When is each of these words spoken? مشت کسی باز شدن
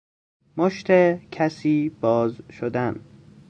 مشت 0.57 0.91
کسی 1.31 1.89
باز 1.89 2.33
شدن 2.49 2.99